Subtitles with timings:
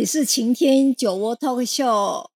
[0.00, 2.30] 这里是晴天酒窝 Talk Show，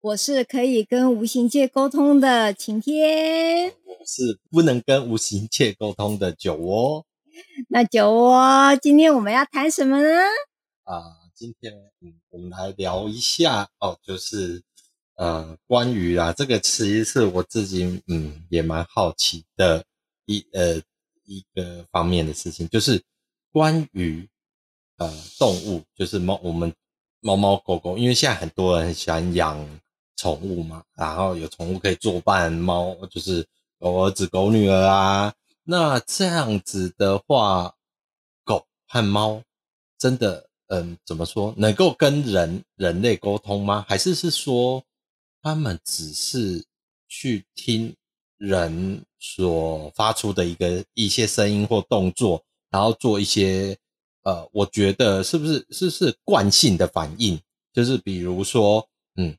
[0.00, 7.06] 我是可以跟无形界沟通的晴天，我 是不能跟无形界沟通的酒窝。
[7.68, 10.08] 那酒窝，今天我们要谈什么呢？
[10.82, 14.64] 啊，今天嗯，我们来聊一下哦，就是
[15.14, 19.84] 呃，关于啊，这个其实是我自己嗯也蛮好奇的
[20.24, 20.82] 一呃
[21.24, 23.00] 一个方面的事情，就是
[23.52, 24.28] 关于。
[24.98, 26.72] 呃，动物就是猫，我们
[27.20, 29.80] 猫猫狗狗，因为现在很多人很喜欢养
[30.16, 33.46] 宠物嘛，然后有宠物可以作伴，猫就是
[33.80, 35.34] 狗儿子、狗女儿啊。
[35.64, 37.74] 那这样子的话，
[38.44, 39.42] 狗和猫
[39.98, 43.84] 真的，嗯，怎么说，能够跟人人类沟通吗？
[43.88, 44.84] 还是是说，
[45.42, 46.64] 他们只是
[47.08, 47.96] 去听
[48.36, 53.76] 人所发出的一个一些声音或动作，然后做一些。
[54.26, 57.40] 呃，我觉得是不是是是惯性的反应？
[57.72, 59.36] 就是比如说，嗯，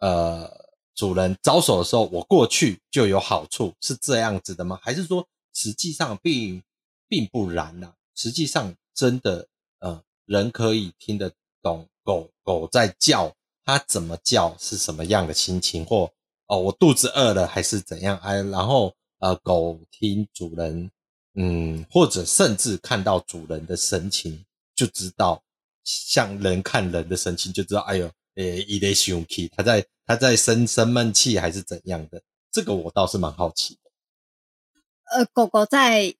[0.00, 0.50] 呃，
[0.92, 4.76] 主人招手的时候，我过去就有好处，是这样子的吗？
[4.82, 6.60] 还是说，实际上并
[7.06, 9.46] 并不然呢、实际上，真的，
[9.78, 11.30] 呃，人可以听得
[11.62, 13.32] 懂狗狗在叫，
[13.64, 16.10] 它怎么叫，是什么样的心情，或
[16.48, 18.18] 哦，我肚子饿了，还是怎样？
[18.18, 20.90] 哎，然后呃，狗听主人。
[21.36, 25.42] 嗯，或者甚至看到主人的神情，就知道
[25.82, 32.22] 像人看人的神情，就知道，哎呦，诶，伊在生气，他在他在生生闷气还是怎样的？
[32.52, 33.90] 这个我倒是蛮好奇的。
[35.10, 36.14] 呃，狗狗在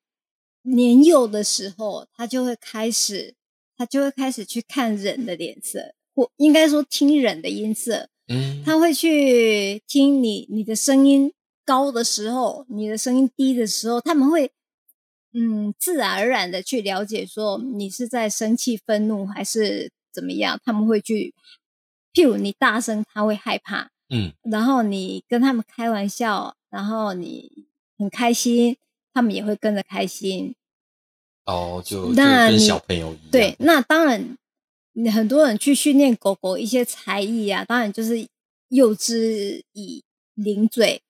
[0.63, 3.37] 年幼的时候，它就会开始，
[3.77, 8.09] 它就会开始去看人的脸色，或应该说听人的音色。
[8.27, 11.33] 嗯，它会去听你你的声音
[11.65, 14.51] 高的时候，你的声音低的时候，他们会。
[15.37, 21.35] 嗯，自然而然的去了解说你是在生气、愤怒还是怎么样，他们会去，
[22.13, 27.67] 譬如你大声，他会害怕，嗯，然后你跟他们开玩笑，然后你
[27.99, 28.77] 很开心，
[29.13, 30.55] 他们也会跟着开心。
[31.47, 33.31] 哦，就那跟小朋友一样。
[33.33, 34.39] 对，那当然，
[34.93, 38.29] 你很多人去训练狗狗一些才艺啊，当然就是
[38.69, 41.03] 诱之以零嘴。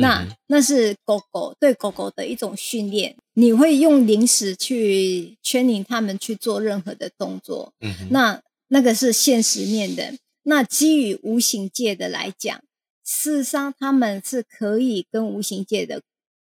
[0.00, 7.72] 那那是狗狗对狗狗的一种训练，你会用零食去圈领它们去做任何的动作。
[7.80, 10.14] 嗯，那那个是现实面的。
[10.44, 12.62] 那基于无形界的来讲，
[13.04, 16.02] 事实上他们是可以跟无形界的，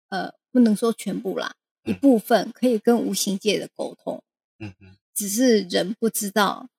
[0.09, 4.21] 呃，不能说全部啦，一部分可以跟无形界的沟通。
[4.59, 6.69] 嗯嗯，只是人不知道。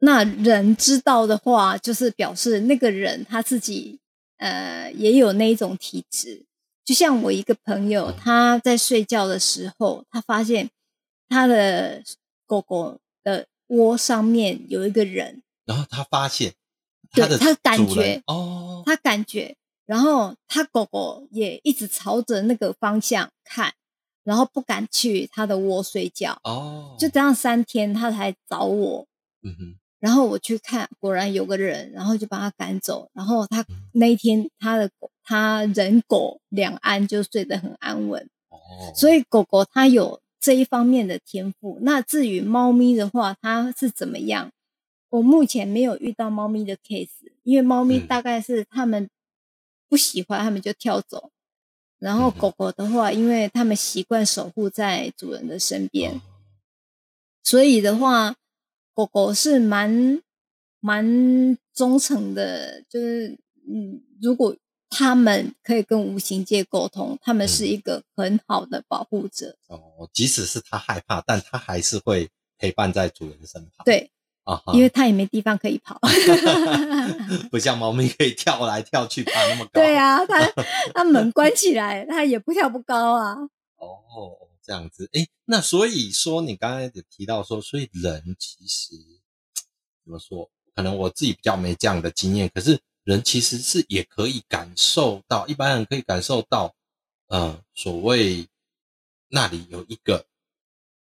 [0.00, 3.98] 那人知道的话，就是表示那个人他自己。
[4.38, 6.44] 呃，也有那一种体质，
[6.84, 10.70] 就像我一个朋友，他在睡觉的时候，他发现
[11.28, 12.02] 他的
[12.46, 16.54] 狗狗的窝上面有一个人，然后他发现
[17.10, 23.74] 他的，对，他感觉哦，他感觉，然后他狗狗也一直朝着那个方向看，
[24.22, 27.08] 然后不敢去他的窝睡觉哦，就。
[27.08, 29.06] 这样三天，他才找我，
[29.42, 29.78] 嗯哼。
[30.06, 33.10] 然后我去看，果然有个人，然后就把他赶走。
[33.12, 38.30] 然后他那一天，他的狗，他人狗两安，就睡得很安稳。
[38.48, 38.56] 哦，
[38.94, 41.80] 所以狗狗它有这一方面的天赋。
[41.82, 44.52] 那至于猫咪的话，它是怎么样？
[45.08, 47.08] 我目前没有遇到猫咪的 case，
[47.42, 49.10] 因为猫咪大概是他们
[49.88, 51.32] 不喜欢，他们就跳走。
[51.98, 56.20] 然后狗狗的话，因为他们习惯守护在主人的身边，
[57.42, 58.36] 所以的话。
[58.96, 60.22] 狗狗是蛮
[60.80, 64.56] 蛮忠诚的，就是嗯，如果
[64.88, 69.58] 他们可以跟无形界沟通，他们是一个很好的保护者。
[69.68, 73.84] 嗯、哦，即使是他害怕，但他还是会陪伴在主人身旁。
[73.84, 74.10] 对
[74.44, 76.00] 啊，因为他也没地方可以跑，
[77.52, 79.72] 不像猫咪可以跳来跳去，爬那么高。
[79.74, 80.40] 对啊，它
[80.94, 83.34] 它门关起来， 它也不跳不高啊。
[83.76, 84.32] 哦。
[84.66, 88.96] 这样子，诶，那所以说，你刚才也提到说，所以人其实
[90.02, 90.50] 怎么说？
[90.74, 96.74] 可能我自己比较没这样的经验，可是人其实是也可以感受到，一般人可以感受到，
[97.28, 98.48] 呃，所谓
[99.28, 100.26] 那里有一个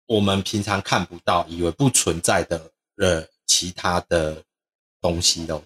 [0.06, 4.44] 我们平常看不到、以为不存在的呃其他的
[5.00, 5.62] 东西喽。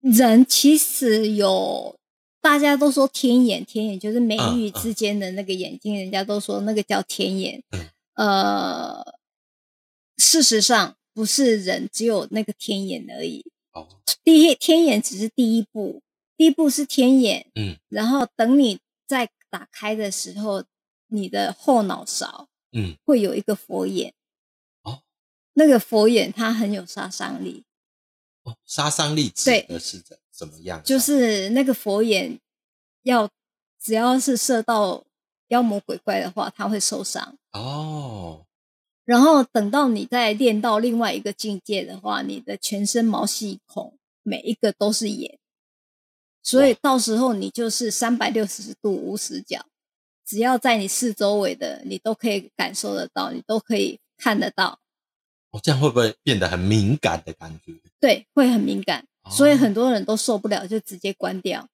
[0.00, 1.98] 人其实有。
[2.46, 7.60] 大家都说天眼，天眼就是眉宇之间的那个眼睛，人家都说那个叫天眼。
[8.14, 9.18] 呃，
[10.16, 13.44] 事实上不是人只有那个天眼而已。
[14.22, 16.02] 第一天眼只是第一步，
[16.36, 17.50] 第一步是天眼。
[17.56, 18.78] 嗯，然后等你
[19.08, 20.62] 再打开的时候，
[21.08, 24.14] 你的后脑勺，嗯，会有一个佛眼。
[24.82, 25.02] 哦，
[25.54, 27.64] 那个佛眼它很有杀伤力。
[28.44, 30.82] 哦，杀伤力指的是怎怎么样？
[30.84, 32.38] 就是那个佛眼
[33.02, 33.30] 要
[33.80, 35.04] 只要是射到
[35.48, 37.38] 妖魔鬼怪的话，他会受伤。
[37.52, 38.44] 哦。
[39.04, 45.38] 然后等到你再练到另外一个境界的话，你的全身毛细孔每一个都是眼，
[46.42, 49.64] 所以到时候你就是三百六十度无死角，
[50.26, 54.80] 只要在你四周围的，你都可以感受得到，你都可以看得到。
[55.52, 57.72] 哦，这样会不会变得很敏感的感觉？
[58.00, 61.68] 对，会很敏感，所以很多人都受不了，就直接关掉，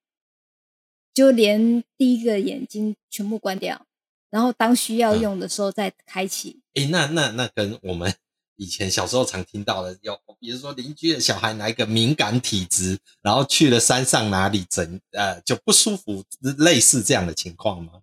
[1.12, 3.87] 就连第一个眼睛全部关掉。
[4.31, 6.60] 然后当需要用的时候再开启。
[6.75, 8.14] 哎、嗯，那那那跟我们
[8.56, 16.25] 以前小时候常听到的，有比如说邻居的小孩哪一个敏感体质，然后去了山上哪里整呃就不舒服，
[16.58, 18.02] 类似这样的情况吗？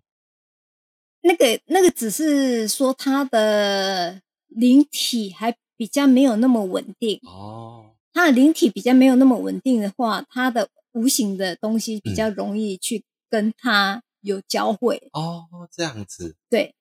[1.22, 14.02] 那个那个只是说他的灵体还比较没有那么稳定哦，他的灵体比较没有那么稳定的话，他的无形的东西比较容易去跟他。
[14.22, 16.74] 有交汇哦，这样子对，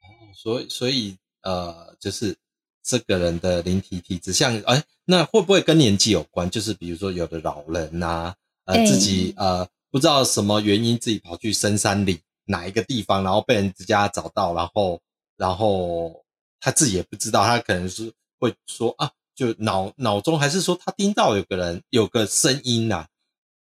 [0.00, 2.36] 哦，所以所以呃，就是
[2.82, 6.50] 这个人的灵体体质，像哎，那会不会跟年纪有关？
[6.50, 15.00] 就是比如说有的老人呐、啊，呃，自己呃不知道什么原因自己跑去深山里哪一个地方，然后被人家找到，然后
[15.36, 16.24] 然后
[16.58, 23.08] 他自己也不知道，他可能是会说啊，就脑脑中还是说他听到有个人有个声音呐、啊。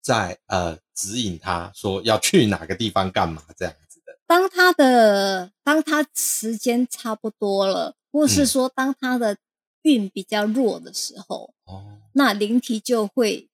[0.05, 4.15] 在呃指引他说要去哪个地方干嘛这样子的。
[4.27, 9.35] 当他的当他时间差不多了，或是说当他的
[9.81, 13.49] 运比较弱的时候，哦、嗯，那灵体就会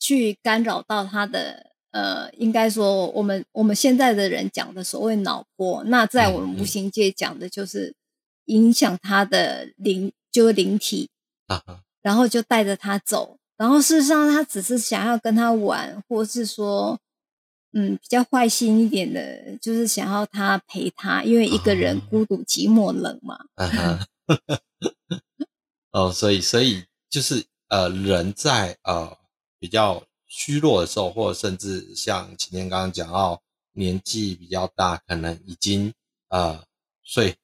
[0.00, 7.94] 去干扰到他的呃，应该说我们我们现在的人讲的所谓脑波，那在我们无形界讲的就是
[8.46, 11.08] 影响他的灵，就是灵体，
[11.46, 11.62] 啊、
[12.02, 13.38] 然后就带着他走。
[13.56, 16.98] 然后事实上，他只是想要跟他玩，或是说，
[17.72, 23.38] 嗯，比较坏心一点的，就是想要他陪他，因为一个人孤独寂寞冷嘛。
[25.92, 29.16] 哦，所以所以就是呃，人在呃
[29.58, 33.40] 比较虚弱的时候，或者甚至像晴天刚刚讲到
[33.72, 35.94] 年纪比较大，可能已经
[36.28, 36.62] 呃，
[37.02, 37.34] 所以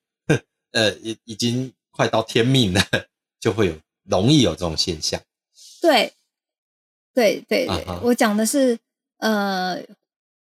[0.73, 2.81] 呃，已已经快到天命了，
[3.41, 3.75] 就会有
[4.05, 5.21] 容易有这种现象。
[5.81, 6.13] 对，
[7.15, 8.01] 对对对，uh -huh.
[8.05, 8.79] 我讲的是，
[9.19, 9.83] 呃，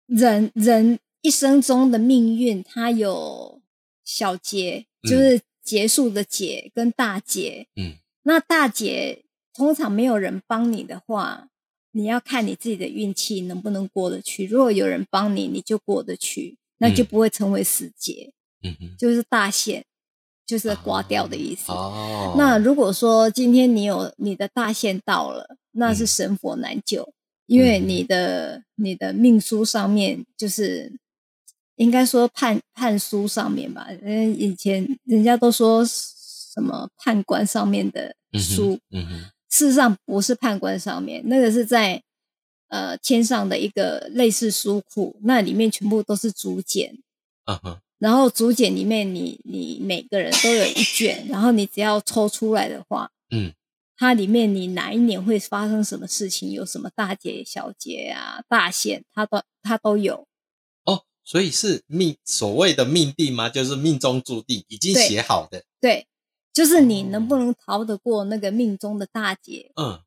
[0.07, 3.61] 人人一生中的命运，它有
[4.05, 7.67] 小劫，就是结束的劫跟大劫。
[7.77, 11.49] 嗯，那大劫通常没有人帮你的话，
[11.91, 14.47] 你要看你自己的运气能不能过得去。
[14.47, 18.33] 如果有人帮你，你就过得去，那就不会成为死劫。
[18.63, 19.85] 嗯哼，就是大限。
[20.47, 21.71] 就是刮掉的意思。
[21.73, 22.35] 哦。
[22.37, 27.15] 那如果说今天你有你的大限到了，那是神佛难救，嗯、
[27.47, 30.93] 因为你的你的命书上面就是
[31.77, 33.87] 应该说判判书上面吧。
[34.03, 42.03] 嗯，以前人家都说什么判官上面的书，嗯嗯，事实上不是判官上面，那个是在
[42.69, 46.99] 呃天上的一个类似书库，那里面全部都是竹简。
[47.47, 47.79] 嗯哼。
[48.03, 53.55] 然后竹简里面你，你你每个人都有一卷，然后你只要抽出来的话，嗯，
[53.97, 60.27] 它里面你哪一年会发生什么事情，有什么大劫小劫啊，大限，它都它都有。
[60.85, 63.49] 哦，所以是命所谓的命定吗？
[63.49, 65.63] 就是命中注定已经写好的。
[65.81, 66.07] 对，对，
[66.53, 69.71] 就是你能不能逃得过那个命中的大劫？
[69.77, 70.03] 嗯，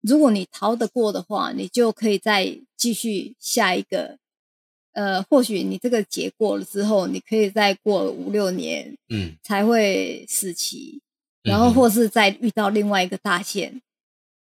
[0.00, 4.18] 如果你逃得过的话，你就可以再继续下一个。
[4.92, 11.00] 呃，或许你这个劫过了之后，你可以再过五六年，嗯，才会死期，
[11.44, 13.80] 嗯，然后或是再遇到另外一个大限。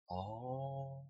[0.08, 1.04] 哦，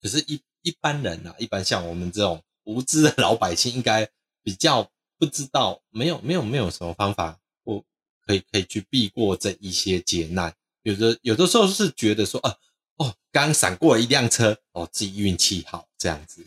[0.00, 4.08] 可是一，一一般人啊，一般像我们这种无知的老百姓，应该
[4.42, 7.84] 比较不知道，没有没有没有什么方法，我
[8.24, 10.54] 可以可以去避过这一些劫难。
[10.82, 12.56] 有的有的时候是觉得说，啊，
[12.98, 16.46] 哦，刚闪过了一辆车，哦，自己运气好这样子。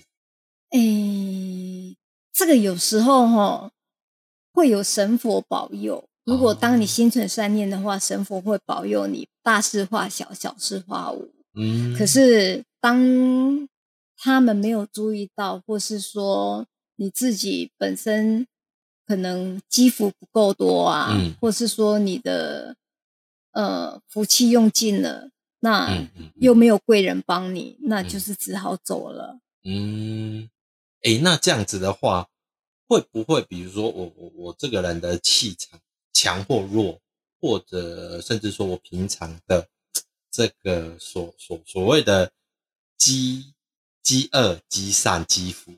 [0.71, 1.97] 诶。
[2.39, 3.69] 这个有时候哈
[4.53, 11.29] 会有神佛保佑，如果当你心存善念的话，神佛会保佑你大事化小，小事化无。
[11.53, 13.67] 嗯，可是当
[14.15, 16.65] 他们没有注意到，或是说
[16.95, 18.47] 你自己本身
[19.05, 22.77] 可能积福不够多啊，嗯，或是说你的
[23.51, 25.29] 呃福气用尽了，
[25.59, 29.39] 那又没有贵人帮你，那就是只好走了。
[29.65, 30.49] 嗯。
[31.03, 32.27] 诶，那这样子的话，
[32.87, 35.79] 会不会比如说我我我这个人的气场
[36.13, 36.99] 强或弱，
[37.39, 39.67] 或者甚至说我平常的
[40.31, 42.31] 这个所所所谓的
[42.97, 43.53] 积
[44.03, 45.71] 积恶积善积福，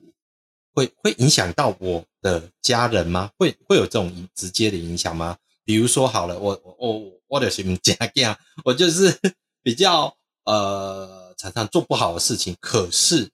[0.74, 3.32] 会会影响到我的家人吗？
[3.38, 5.38] 会会有这种直接的影响吗？
[5.64, 9.20] 比如说好了，我我我的什么家样，我就是
[9.62, 13.30] 比较呃常常做不好的事情，可是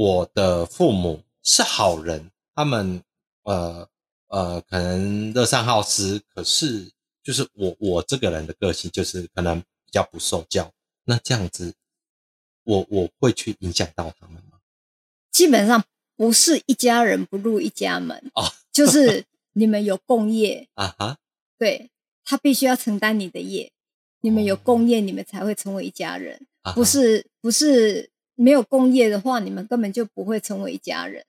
[0.00, 3.02] 我的父母是好人，他们
[3.42, 3.86] 呃
[4.28, 6.90] 呃可能乐善好施，可是
[7.22, 10.72] 就是我我这个人的个性就是可能比较不受教，
[11.04, 11.74] 那这样子
[12.64, 14.60] 我我会去影响到他们吗？
[15.30, 15.84] 基本上
[16.16, 21.18] 不是一家人不入一家门哦，就是你们有共业 啊哈。
[21.58, 21.90] 对，
[22.24, 23.70] 他必须要承担你的业，
[24.22, 26.46] 你们有共业，你们才会成为一家人。
[26.62, 28.10] 哦、不是不是
[28.42, 31.26] 没有共业的话，你们根本就不会成为一家人。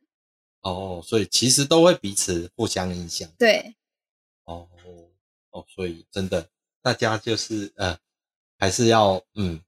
[0.61, 3.29] 哦，所以其实都会彼此互相影响。
[3.37, 3.75] 对，
[4.45, 4.67] 哦
[5.51, 6.49] 哦，所以真的，
[6.81, 7.97] 大家就是呃，
[8.57, 9.61] 还是要嗯，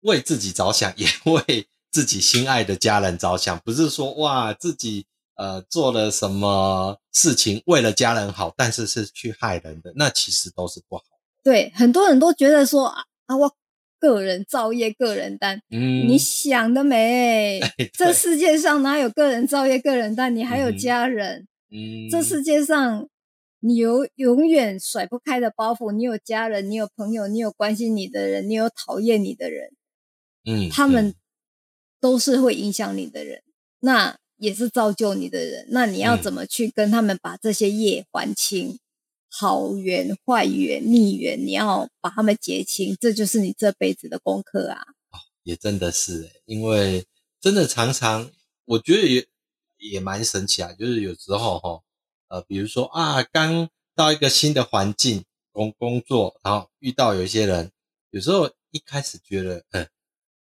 [0.00, 5.06] 为自己着想， 也为自己心爱的家人着想，不是说哇自己。
[5.36, 11.02] 呃，做了什么事情为了家人好，但是是去害人的，那其实都是不好。
[11.42, 13.52] 对，很多人都觉得说啊，我
[14.04, 15.60] 个人造业，个人单。
[15.70, 20.36] 嗯，你想得美，欸，这世界上哪有个人造业，个人单？
[20.36, 21.46] 你还有家人。
[21.70, 23.08] 嗯，这世界上
[23.60, 29.70] 你有永远甩不开的包袱，你有家人，你有朋友，你有关心你的人，你有讨厌你的人。
[30.44, 31.14] 嗯，他们
[32.00, 33.42] 都是会影响你的人。
[33.80, 34.16] 那。
[34.36, 38.76] 也是造就你的人，那你要怎么去跟他们把这些业还清？
[39.36, 44.80] 好缘、坏缘、逆缘，你要把他们结清，这就是你这辈子的功课啊！
[45.10, 47.06] 哦，也真的是，因为
[47.40, 48.30] 真的常常，
[48.64, 49.26] 我觉得也
[49.78, 50.72] 也蛮神奇啊。
[50.72, 51.82] 就是有时候哈，
[52.28, 57.72] 呃，比如说啊，刚到一个新的环境工工作，然后遇到有一些人，
[58.10, 59.88] 有时候一开始觉得，嗯，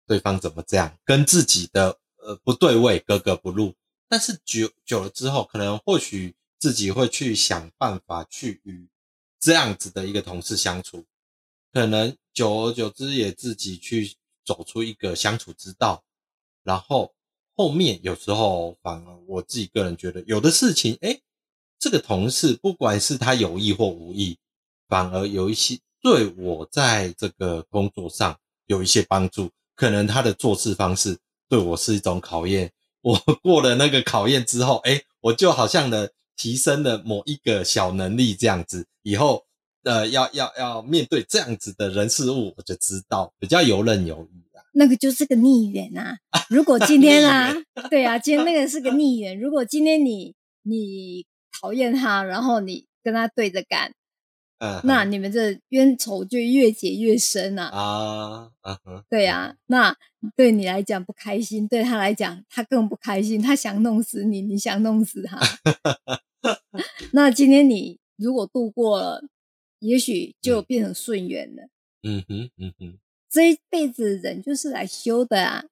[0.06, 1.98] 对方怎么这样，跟自己的。
[2.28, 3.76] 呃，不对位，格格不入。
[4.10, 8.88] 但是久久了之后，可能或许自己会去想办法去与
[9.40, 11.06] 这样子的一个同事相处，
[11.72, 16.04] 可能久而久之也自己去走出一个相处之道。
[16.64, 17.14] 然后
[17.56, 21.22] 后面有时候反而我自己个人觉得，有的事情，诶，
[21.80, 24.38] 这个同事不管是他有意或无意，
[24.88, 29.52] 反而有一些对我在这个工作上有一些帮助。
[29.76, 31.20] 可能他的做事方式。
[31.48, 39.46] 对我是一种考验，我过了那个考验之后，诶，我就好像呢提升了某一个小能力这样子，以后
[39.84, 44.64] 呃要要要面对这样子的人事物，我就知道比较游刃有余啊。
[44.74, 46.18] 那个就是个逆缘啊！
[46.50, 47.54] 如果今天啊，
[47.90, 49.40] 对啊，今天那个是个逆缘。
[49.40, 51.26] 如果今天你你
[51.62, 53.94] 讨厌他，然后你跟他对着干。
[54.58, 54.82] Uh -huh.
[54.86, 57.68] 那你们这冤仇就越结越深啊！
[57.68, 59.98] 啊，啊，对呀、啊，那
[60.34, 65.38] 对你来讲不开心，对他来讲他更不开心，他想弄死你，你想弄死他。
[67.12, 69.28] 那今天你如果度过了，
[69.80, 71.68] 也许就变成顺缘了。
[72.04, 72.98] 嗯哼，嗯哼，
[73.30, 75.66] 这一辈子人就是来修的啊。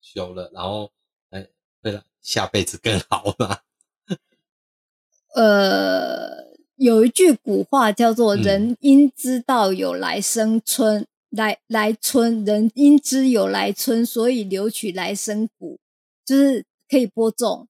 [0.00, 0.90] 修了，然后
[1.30, 1.48] 哎，
[1.80, 3.60] 对了，下辈子更好嘛。
[5.36, 6.50] 呃。
[6.82, 15.78] 有一句古话叫做“人应知道有来生春，嗯、来来春，人应知有来春，所以留取来生谷，
[16.24, 17.68] 就是可以播种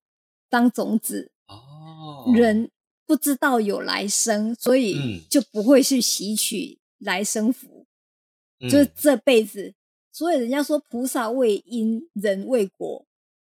[0.48, 1.30] 当种子。
[1.46, 2.70] 哦，人
[3.04, 7.84] 不知道有来生，所以就不会去吸取来生福。
[8.60, 9.74] 嗯、就是这辈子，
[10.10, 13.04] 所以人家说菩萨为因，人为果。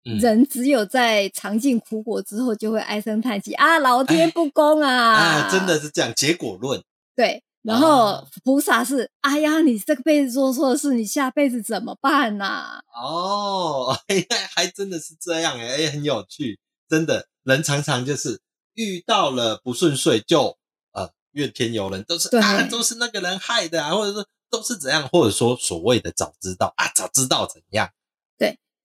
[0.05, 3.79] 人只有在尝尽苦果之后，就会唉声叹气啊！
[3.79, 5.13] 老天不公啊！
[5.13, 6.79] 啊，真的是这样，结果论。
[7.15, 12.79] 对，然后菩萨是，哎呀，你这个辈子做错的事，你下辈子怎么办呐？
[12.95, 16.59] 哦，哎，还真的是这样哎，很有趣。
[16.88, 18.39] 真的，人常常就是
[18.75, 20.55] 遇到了不顺遂就
[20.91, 27.89] 呃怨天尤人，都是啊，都是那个人害的啊，或者说都是怎样，或者说所谓的早知道啊，早知道怎样。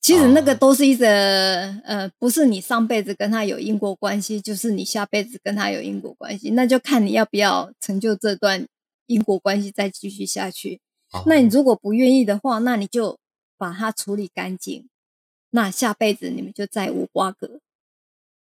[0.01, 8.67] 其实那个都是一个、哦、呃，不是你上辈子跟他有因果关系，就是你下辈子跟他有因果关系，那就看你要不要成就这段
[9.07, 10.81] 因果关系再继续下去。
[11.13, 13.19] 哦、那你如果不愿意的话，那你就
[13.59, 14.89] 把它处理干净，
[15.51, 17.61] 那下辈子你们就再无瓜葛。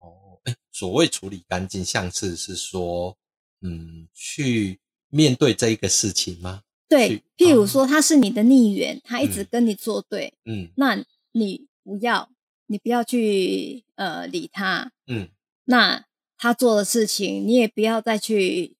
[0.01, 3.17] 哦，哎，所谓处理干净，像是是说，
[3.61, 6.63] 嗯，去面对这一个事情吗？
[6.89, 11.05] 对，譬如说他是你的逆缘，他一直跟你作对，嗯，那。
[11.37, 12.31] 你不要，
[12.67, 15.29] 你不要去呃理他，嗯，
[15.64, 16.05] 那
[16.38, 18.76] 他做的事情，你也不要再去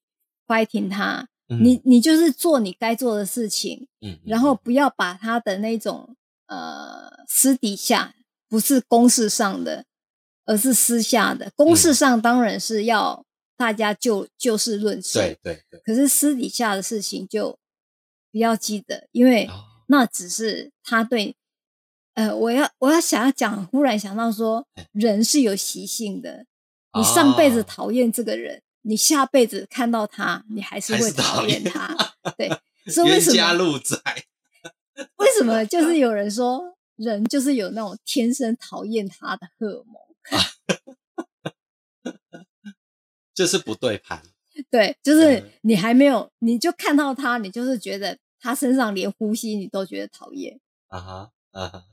[0.47, 8.15] fighting 他，嗯、你你就是做你该做的事情，嗯，然后不要把他的那种呃私底下
[8.49, 9.85] 不是公事上的，
[10.45, 11.51] 而是私下的。
[11.57, 15.81] 公事上当然是要大家就就事论事，对对对。
[15.81, 17.59] 可是私底下的事情就
[18.31, 19.51] 不要记得，因为
[19.89, 21.35] 那只是他对。
[22.15, 26.47] 呃，我要我要想要讲，忽然想到说，人是有习性的。
[26.97, 31.97] 你上辈子讨厌这个人，哦、你下辈子看到他，你还是会讨厌他。
[32.37, 32.49] 对，
[32.87, 33.37] 所以为什么？
[33.37, 33.97] 冤家路窄。
[35.19, 35.67] 为什么？
[35.67, 40.01] 就是有人说， 人就是有那种天生讨厌他的荷尔蒙，
[43.35, 44.23] 就是不对盘。
[44.71, 50.61] 对，就是你还没有，你就看到他，你就是觉得他身上连呼吸你都觉得讨厌。
[50.87, 51.85] 啊哈，啊哈。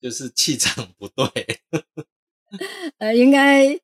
[0.00, 1.60] 就是气场 不对，
[2.98, 3.78] 呃，应该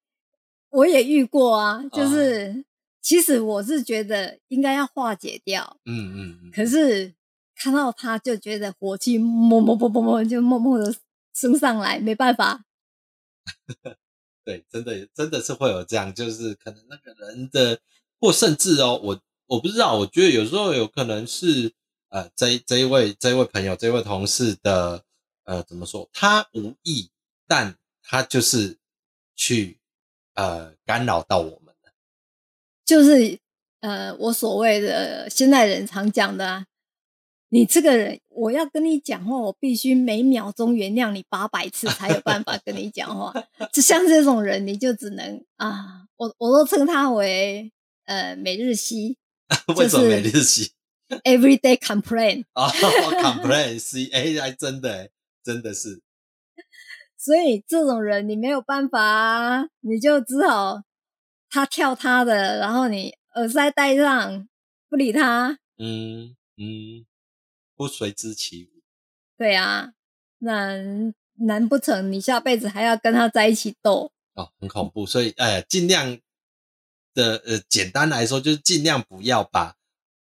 [0.70, 1.82] 我也遇过啊。
[1.92, 2.64] 就是、哦、
[3.02, 6.50] 其实我是觉得应该要化解掉，嗯嗯嗯。
[6.50, 7.14] 可是
[7.54, 10.94] 看到他就觉得火气冒冒冒冒冒就默默的
[11.34, 12.64] 升上来，没办法。
[14.44, 17.78] 对，真的真的是会有这样，就是可能那个人的，
[18.20, 21.72] 或甚至哦，我我不知道，我觉得有时候有可能是
[22.08, 25.04] 呃，这这一位这一位朋友这一位同事的。
[25.46, 26.08] 呃，怎么说？
[26.12, 27.10] 他无意，
[27.48, 28.78] 但他就是
[29.34, 29.78] 去
[30.34, 31.92] 呃干扰到我们了。
[32.84, 33.38] 就是
[33.80, 36.66] 呃，我所谓的现代人常讲的啊，
[37.48, 43.32] 你这个人，我要跟你讲话，我必须每秒钟原谅你八百次才有办法跟你讲话。
[43.72, 47.72] 就像这种人，你就只能啊，我我都称他为
[48.04, 49.16] 呃每日西。
[49.76, 50.72] 为什么每日西
[51.22, 55.10] ？Everyday complain 啊，complain 西，哎，还真的哎。
[55.46, 56.02] 真的是，
[57.16, 60.82] 所以这种人你没有办法啊，你就只好
[61.48, 64.48] 他跳他的，然后你耳塞戴上，
[64.88, 65.60] 不理他。
[65.78, 67.06] 嗯嗯，
[67.76, 68.82] 不随之起舞。
[69.38, 69.92] 对啊，
[70.38, 70.78] 那
[71.34, 74.10] 难不成你下辈子还要跟他在一起斗？
[74.34, 75.06] 哦，很恐怖。
[75.06, 76.18] 所以，呃，尽量
[77.14, 79.76] 的呃，简单来说，就是尽量不要把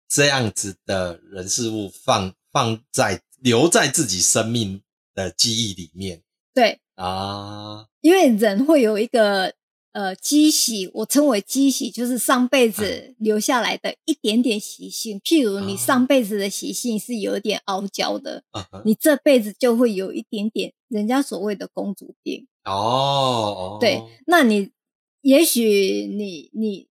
[0.08, 4.82] 这样子的人事物放放在留在自己生命
[5.14, 6.22] 的记忆里面，
[6.52, 9.54] 对啊，因为人会有一个
[9.92, 15.20] 呃积习，我称为积习，就是上辈子留下来的一点点习性。
[15.20, 23.78] 譬如你上辈子的习性是有点傲娇的，啊、你这辈子就会有一点点人家所谓的公主病哦。
[23.80, 24.72] 对，那你
[25.20, 26.88] 也许你你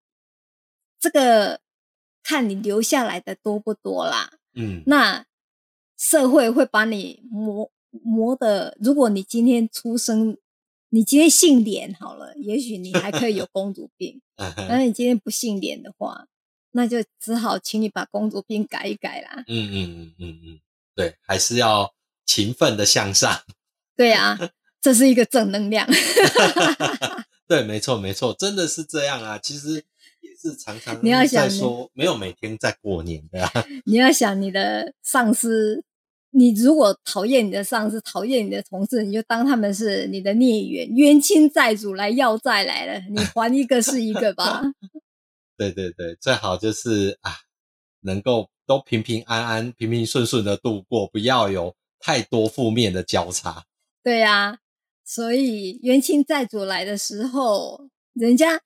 [1.00, 1.60] 这个
[2.24, 5.26] 看你留下来的多不多啦，嗯，那
[5.98, 7.70] 社会会把你磨。
[8.02, 10.38] 磨的，如果你今天出生，
[10.90, 14.22] 你今天姓脸好了，也许你还可以有公主病。
[14.38, 16.26] 但是你今天不姓脸的话，
[16.72, 19.44] 那就只好请你把公主病改一改啦。
[19.48, 20.60] 嗯嗯嗯嗯嗯，
[20.96, 21.94] 对，还是要
[22.26, 23.42] 勤奋的向上。
[23.96, 24.40] 对啊，
[24.82, 25.88] 这是一个正能量。
[27.48, 29.38] 对，没错没错，真的是这样啊。
[29.38, 29.84] 其实
[30.22, 33.52] 也是常常你要想说，没有每天在过年的啊。
[33.86, 35.84] 你要想你的上司。
[36.36, 44.64] 你如果讨厌你的上司，讨厌你的同事，你就当他们是你的孽缘，冤亲债主来要债来了，你还一个是一个吧。
[45.56, 47.32] 对对对，最好就是啊，
[48.02, 53.66] 能够都平平安安、平平顺顺的度过，不要有太多负面的交叉。
[54.02, 54.58] 对呀、啊，
[55.06, 58.60] 所以冤亲债主来的时候，人家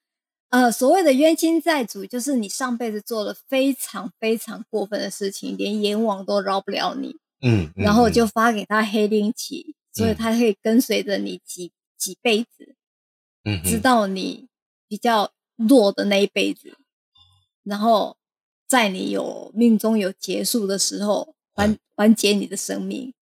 [0.50, 7.18] 呃所谓的冤亲债主，就是你上辈子做了非常非常过分的事情，连阎王都饶不了你。
[7.42, 12.76] 嗯，然后就发给他黑令旗，嗯、所以他可以跟随着你几几辈子，
[13.44, 14.48] 嗯，直到你
[14.88, 17.22] 比较弱的那一辈子，嗯、
[17.64, 18.18] 然后
[18.68, 23.14] 在你有命中有结束的时候，完完结你的生命，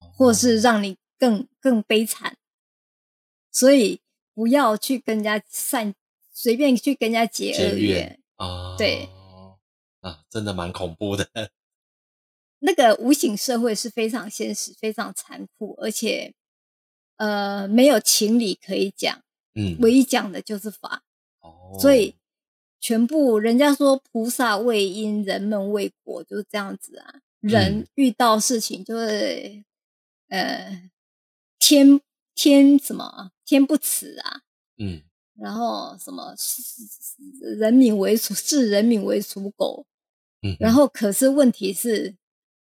[0.00, 2.36] 嗯、或是让你更更悲惨，
[3.50, 4.00] 所以
[4.34, 5.94] 不要去跟人家善，
[6.30, 9.08] 随便去跟人家结恶缘啊，对，
[10.00, 11.26] 啊，真的蛮恐怖的。
[12.64, 16.32] 那个无形社会是非常现实、非常残酷，而且，
[17.16, 19.20] 呃，没有情理可以讲，
[19.54, 21.02] 嗯，唯一讲的就是法，
[21.40, 22.14] 哦，所以
[22.78, 27.20] 全部人家说菩萨为因，人们为果，就是这样子啊。
[27.40, 29.64] 人遇到事情就是，
[30.28, 30.90] 嗯、呃，
[31.58, 32.00] 天
[32.36, 34.42] 天什么天不慈啊，
[34.78, 35.02] 嗯，
[35.34, 36.36] 然后什么
[37.58, 39.84] 人民为刍， 视人民为刍狗，
[40.42, 42.14] 嗯，然后可是问题是。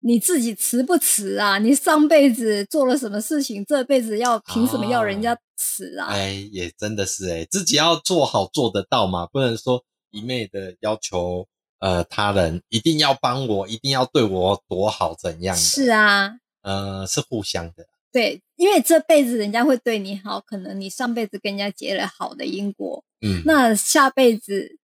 [0.04, 1.58] 你自己辞不辞啊？
[1.58, 3.64] 你上辈子做了什么事情？
[3.64, 6.08] 这辈子要凭什么要人家辞啊？
[6.08, 11.46] 哎，也真的是哎，自己要做好做得到嘛，不能说一昧的要求，
[11.78, 15.60] 呃，他人一定要帮我，一定要对我多好，怎样的？
[15.60, 17.86] 是啊，呃，是互相的。
[18.10, 24.76] 对，因为这辈子人家会对你好，可能你上辈子跟人家结了好的因果，嗯，那下辈子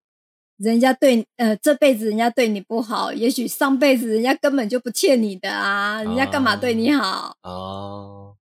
[0.59, 7.37] 人家对，呃，这辈子人家对你不好，也许上辈子人家根本就不欠你的啊，人家干嘛对你好？
[7.43, 8.37] 哦，哦，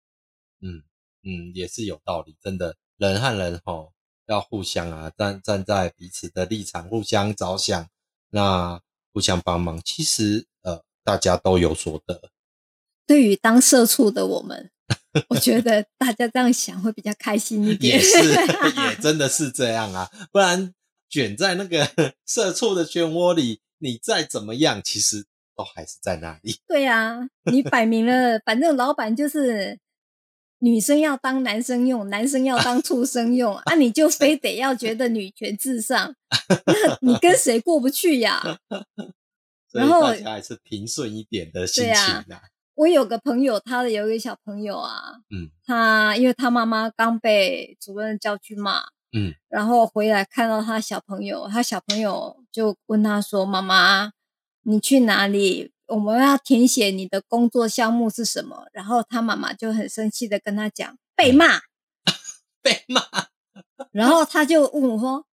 [0.61, 0.81] 嗯
[1.23, 3.93] 嗯，也是有道理，真的，人和人吼
[4.27, 7.87] 要互相啊，站站在彼此的立场，互相着想，
[8.31, 8.81] 那
[9.13, 12.29] 互相帮忙，其实呃，大家都有所得。
[13.05, 14.71] 对于当社畜的我们。
[15.27, 18.23] 我觉得大家这样想会比较开心一点，也是，
[18.87, 20.73] 也真的是这样啊，不然
[21.09, 21.87] 卷在那个
[22.25, 26.59] 社畜的漩涡里，你再怎么样，其实都还是在那里。
[26.67, 29.79] 对啊，你摆明了，反正老板就是
[30.59, 36.15] 女生要当男生用，男生要当畜生用啊，你就非得要觉得女权至上，
[36.49, 38.59] 那你跟谁过不去呀？
[39.71, 42.41] 然后大家还是平顺一点的心情啊。
[42.73, 54.11] 我有个朋友，他的有一个小朋友啊，嗯，他因为他妈妈刚被主任叫去骂，嗯，然后回来看到他小朋友，他小朋友就问他说：“妈妈，
[54.63, 55.71] 你去哪里？
[55.87, 61.61] 我们要填写你的工作项目是什么？”然后他妈妈就很生气的跟他讲：“被骂，
[62.61, 63.01] 被骂。”
[63.91, 65.25] 然后他就问我说：“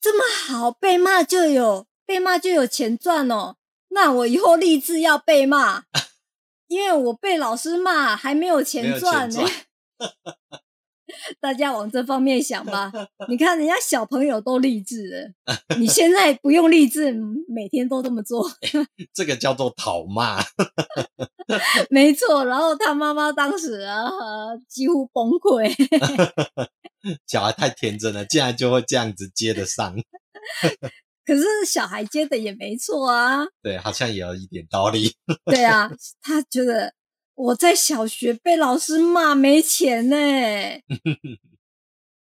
[0.00, 3.56] 这么好，被骂就有被骂就有钱赚哦？
[3.88, 5.82] 那我以后立志要被骂。
[6.68, 9.40] ”因为我被老师骂，还没有钱赚呢。
[11.40, 12.92] 大家往这方面想吧。
[13.28, 17.12] 你看人家小朋友都励志了，你现在不用励志，
[17.48, 18.50] 每天都这么做。
[19.14, 20.42] 这个叫做讨骂。
[21.90, 22.44] 没错。
[22.44, 24.08] 然后他妈妈当时啊，
[24.68, 25.72] 几乎崩溃。
[27.26, 29.94] 小孩太天真了，竟然就会这样子接得上。
[31.24, 35.14] 可是小孩接的也没错啊，对，好像也有一点道理。
[35.44, 35.90] 对啊，
[36.22, 36.94] 他觉得
[37.38, 40.16] 我在小学被老师骂没钱呢，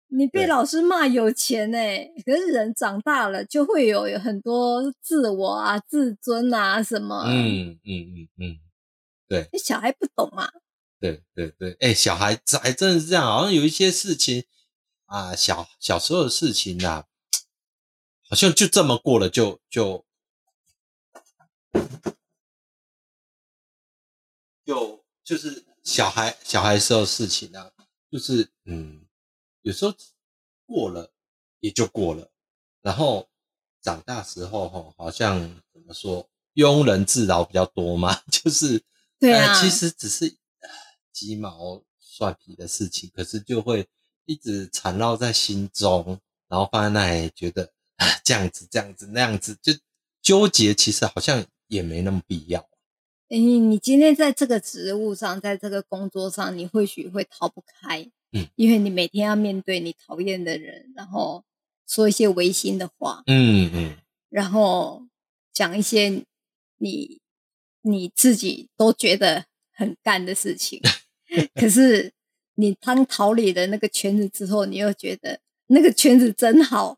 [0.09, 1.77] 你被老师骂有钱呢。
[2.23, 7.23] 可是人长大了就会有有很多自我啊、自尊啊什么。
[7.25, 8.59] 嗯嗯嗯嗯，
[9.27, 10.51] 对，小孩不懂啊。
[10.99, 14.45] 对对对，哎，小孩子还真的是这样，好像有一些事情
[15.07, 17.05] 啊，小小时候的事情啊。
[18.29, 20.05] 好像就这么过了就，就
[21.73, 21.81] 就
[24.65, 27.71] 就就是小孩小孩时候事情啊，
[28.11, 29.05] 就是嗯，
[29.61, 29.93] 有时候
[30.65, 31.11] 过了
[31.59, 32.29] 也就过了，
[32.81, 33.29] 然后
[33.81, 35.39] 长大时候哈，好像
[35.73, 38.83] 怎么说，庸人自扰比较多嘛， 就是
[39.19, 40.37] 对啊，呃，其实只是
[41.11, 43.87] 鸡毛蒜皮的事情，可是就会
[44.25, 47.73] 一直缠绕在心中，然后放在那里觉得。
[48.23, 49.71] 这样子，这样子，那样子，就
[50.23, 52.67] 纠结，其实好像也没那么必要。
[53.31, 58.01] 哎，你今天在这个职务上，在这个工作上，你或许会逃不开，
[58.33, 61.45] 嗯，因为你每天要面对你讨厌的人，然后
[61.87, 63.95] 说一些违心的话，嗯嗯，
[64.29, 65.07] 然后
[65.53, 66.25] 讲一些
[66.79, 67.21] 你
[67.83, 70.81] 你自己都觉得很干的事情，
[71.55, 72.11] 可是
[72.55, 76.97] 你当逃离了那个圈子之后，你又觉得那个圈子真好。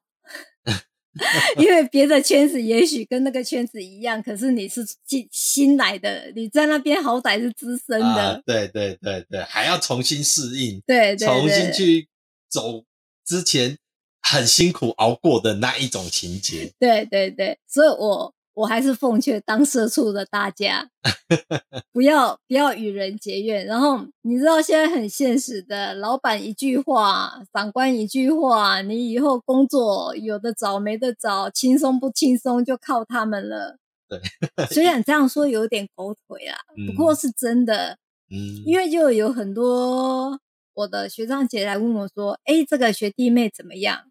[1.58, 12.08] 因为别的圈子也许跟那个圈子一样，可是你是新新来的，你在那边好歹是资深的，啊，对对对对，还要重新适应，对，对，对，重新去
[12.50, 12.84] 走
[13.26, 13.78] 之前
[14.22, 18.33] 很辛苦熬过的那一种情节，对对对，所以我。
[18.56, 20.88] 我还是奉劝当社畜的大家，
[21.92, 23.66] 不要不要与人结怨。
[23.66, 33.78] 然后你知道现在很现实的，老板一句话，长官一句话，你以后工作有的找没得找，轻松不轻松就靠他们了。
[34.08, 34.22] 对，
[34.68, 37.98] 虽然 这样说有点狗腿啦，不过是真的。
[38.30, 40.40] 嗯，因为就有很多
[40.76, 44.04] 我的学长姐来问我说：“哎，这个学弟妹怎么样？”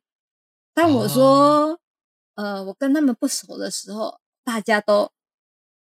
[0.74, 1.78] 但我说
[2.34, 5.12] ：“哦、呃，我跟他们不熟的时候。”大家都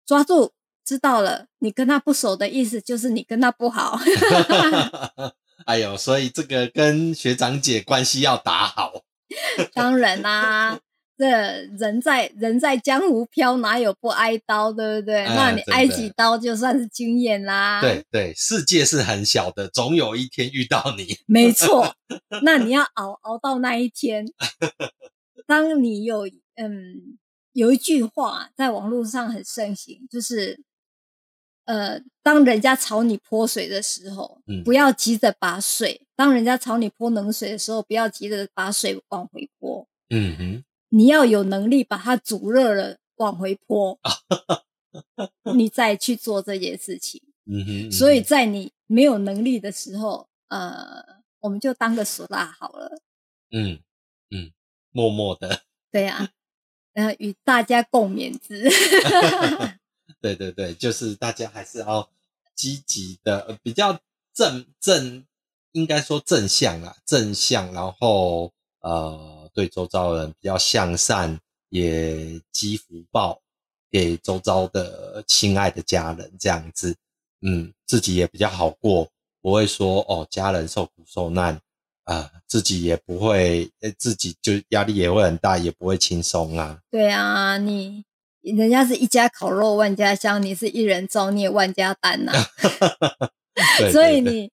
[0.06, 0.52] 抓住，
[0.84, 1.46] 知道了。
[1.58, 3.98] 你跟他不熟的意思就是你跟他不好。
[5.66, 9.04] 哎呦，所以这个跟学长姐关系要打好。
[9.74, 10.80] 当然啦、 啊，
[11.16, 11.26] 这
[11.78, 15.24] 人在人在江湖飘，哪有不挨刀，对不对？
[15.26, 17.80] 嗯、那你挨几刀就算是经验啦。
[17.80, 21.18] 对对，世界是很小的，总有一天遇到你。
[21.26, 21.94] 没错，
[22.42, 24.26] 那你要熬熬到那一天。
[25.46, 27.18] 当你有嗯。
[27.52, 30.62] 有一句话在网络上很盛行，就是，
[31.64, 39.88] 呃，当人家朝你泼水的时候，嗯，不要急着把水；当人家朝你泼冷水的时候，不要急着把水往回泼。
[40.10, 43.98] 嗯哼，你要有能力把它煮热了往回泼，
[45.54, 47.22] 你再去做这件事情。
[47.46, 47.92] 嗯哼，嗯哼。
[47.92, 53.00] 所以在你没有能力的时候，呃，我们就当个俗辣好了。
[53.52, 53.80] 嗯
[54.30, 54.52] 嗯，
[54.92, 55.62] 默默的。
[55.90, 56.30] 对呀、啊，
[56.94, 58.68] 呃，与大家共勉之。
[60.20, 62.10] 对对对，就是大家还是要
[62.54, 63.98] 积极的，比较
[64.34, 65.24] 正正，
[65.72, 71.38] 应该说正向啦，正向，然后呃，对周遭人比较向善，
[71.70, 73.40] 也积福报
[73.90, 76.96] 给周遭的亲爱的家人，这样子，
[77.40, 79.08] 嗯，自己也比较好过，
[79.40, 81.60] 不会说哦，家人受苦受难、
[82.10, 86.80] 呃，自己也不会，自己就压力也会很大，也不会轻松啊。
[86.90, 88.04] 对啊，你。
[88.42, 92.48] 人家是一家烤肉万家香，你是一人造孽万家担呐、 啊。
[93.92, 94.50] 所以你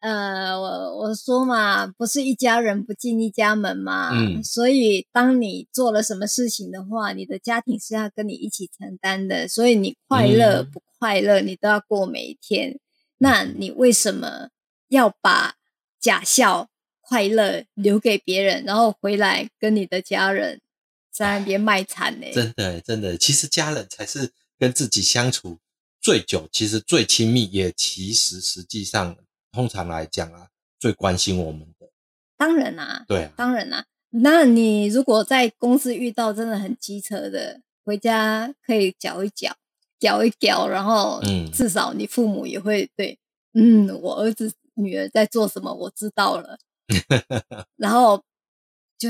[0.00, 4.10] 呃，我我说嘛，不是一家人不进一家门嘛。
[4.12, 4.42] 嗯。
[4.42, 9.46] 所以当你做了什么事情的话，你的家庭是要跟你一起承担的。
[9.46, 12.70] 所以你快乐不快乐，你都要过每一天。
[12.72, 12.80] 嗯、
[13.18, 14.48] 那你为什么
[14.88, 15.54] 要把
[16.00, 16.69] 假笑
[17.10, 20.60] 快乐留给别人，然后回来跟你的家人？
[21.10, 25.58] 在那边卖惨呢，真的真的，其实家人才是跟自己相处
[26.00, 29.16] 最久，其实最亲密，也其实实际上
[29.50, 30.46] 通常来讲啊，
[30.78, 31.90] 最关心我们的。
[32.36, 33.84] 当然啦，对啊，当然啦。
[34.10, 39.56] 那你如果在公司遇到真的很机车的，回家可以搅一搅，
[39.98, 43.18] 搅一搅，然后嗯至少你父母也会对，
[43.54, 46.56] 嗯，我儿子女儿在做什么，我知道了。
[47.76, 48.22] 然后
[48.98, 49.08] 就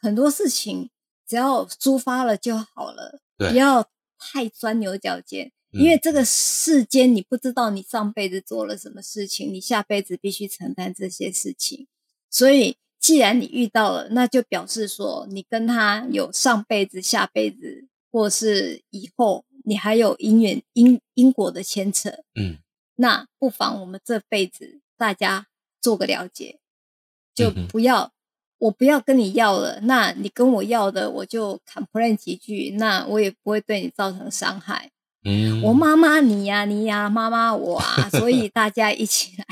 [0.00, 0.90] 很多事情。
[1.28, 3.84] 只要抒发了就好了，不要
[4.16, 11.88] 太钻牛角尖，因为这个世间你不知道你上辈子做了什么事情，你下辈子必须承担这些事情。
[12.30, 22.10] 所以，既然你遇到了，那就表示说你跟他有上辈子、下辈子，或是以后你还有因缘因因果的牵扯。
[22.36, 22.58] 嗯，
[22.94, 25.48] 那不妨我们这辈子大家
[25.80, 26.60] 做个了解，
[27.36, 28.10] 就不要。
[28.58, 34.90] 我不要跟你要了，那你跟我要的，我就 complain 几句，那我也不会对你造成伤害。
[35.24, 39.44] 嗯，我妈妈你呀、啊，你呀、啊，妈妈我啊，所以大家一起来。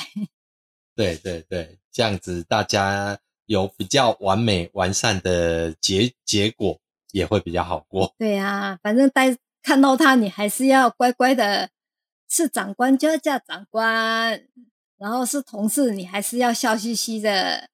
[0.96, 6.80] 对对对，这样子大家有比较完美完善的结结果，
[7.12, 8.14] 也会比较好过。
[8.16, 11.68] 对呀、啊，反正待看到他，你还是要乖乖的。
[12.26, 14.48] 是长官就要叫长官，
[14.96, 17.68] 然后是同事，你还是要笑嘻嘻的。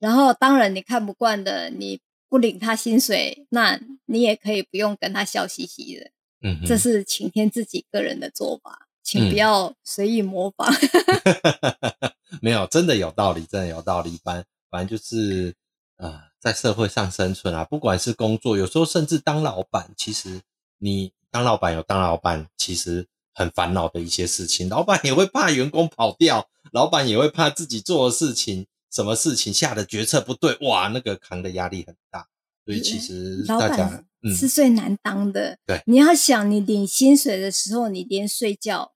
[0.00, 6.10] 然后，当然你看不惯的，你不领他薪水，那你也可以不用跟他笑嘻嘻的。
[6.42, 10.72] 嗯哼，这是晴天自己个人的做法，请不要随意模仿。
[10.72, 14.18] 嗯、 没有，真的有道理，真的有道理。
[14.24, 15.54] 反反正就是
[15.98, 20.40] 呃，在社会上生存啊，不管是工作，有时候甚至当老板，其实
[20.78, 28.66] 你当老板有当老板其实很烦恼的一些事情，老板也会怕员工跑掉，老板也会怕自己做的事情。
[28.90, 32.26] 什么事情下的决策不对，哇，那个扛的压力很大。
[32.64, 34.04] 所以其实大家老板
[34.36, 35.50] 是最难当的。
[35.50, 38.92] 嗯、对，你要想，你领薪水的时候，你连睡觉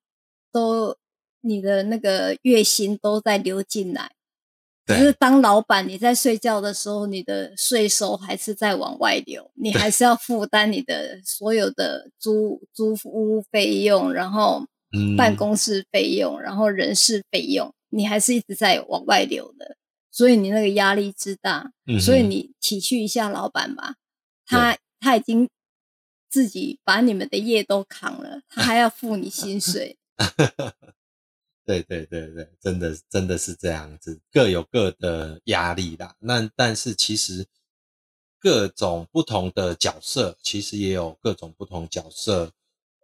[0.53, 0.97] 都，
[1.41, 4.13] 你的那个月薪都在流进来。
[4.87, 14.67] 可是当老板，你在睡觉的时候，你的税收还是在往外流，你还是要负担你的所有的租租屋费用，然后
[15.17, 19.77] 办公室费用，然后人事费用，你还是一直在往外流的。
[20.15, 23.97] 所以你那个压力之大，嗯、所以你体恤一下老板吧，
[24.47, 25.51] 他他已经
[26.31, 29.99] 自己把你们的业都扛了，他还要付你薪水。
[31.67, 36.15] 对对对对，真的真的是这样子，各有各的压力啦。
[36.21, 37.45] 那但是其实
[38.39, 42.53] 各种不同的角色，其实也有各种不同角色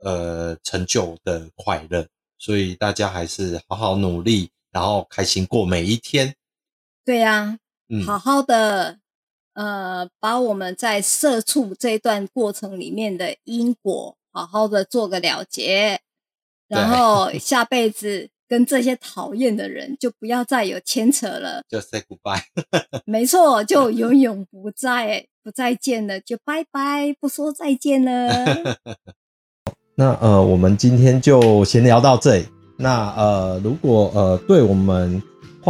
[0.04, 2.06] 呃成就的快乐，
[2.38, 6.36] 所以大家还是好好努力，然后开心过每一天。
[7.04, 7.58] 对呀、
[8.06, 8.98] 好好的，
[9.54, 16.00] 呃，把我们在社畜这段过程里面的因果，好好的做个了结，
[16.68, 22.42] 然后 下辈子跟这些讨厌的人就不要再有牵扯了，就 say goodbye。
[23.06, 28.78] 没错，就 永远不再不再见了，就拜拜，不说再见了。
[29.96, 32.46] 那呃，我们今天就闲聊到这里。
[32.76, 35.20] 那呃，如果呃，对我们。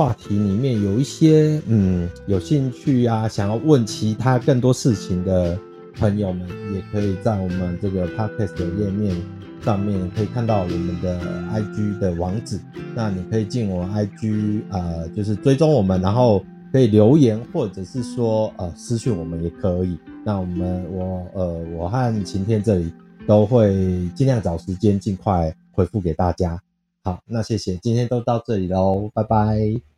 [0.00, 5.58] 话题里面有一些嗯有兴趣啊，想要问其他更多事情的
[5.96, 9.14] 朋友们，也可以在我们这个 podcast 的页面
[9.62, 11.20] 上面可以看到我们的
[11.52, 12.58] IG 的网址。
[12.94, 19.98] 那你可以进我 IG 呃，就是追踪我们，然后可以留言或者是说呃私讯我们也可以。
[20.24, 22.90] 那我们我呃我和晴天这里
[23.26, 26.58] 都会尽量找时间尽快回复给大家。
[27.04, 29.89] 好，那谢谢，今天都到这里喽，拜拜。